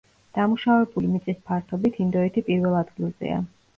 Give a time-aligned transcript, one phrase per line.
[0.37, 3.39] დამუშავებული მიწის ფართობით ინდოეთი პირველ ადგილზეა.